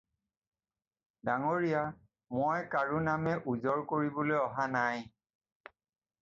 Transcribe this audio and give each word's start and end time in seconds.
ডাঙৰীয়া, 1.27 1.83
মই 2.37 2.65
কাৰো 2.71 3.03
নামে 3.09 3.37
ওজৰ 3.53 3.85
কৰিবলৈ 3.93 4.41
অহা 4.47 4.67
নাই 4.79 5.05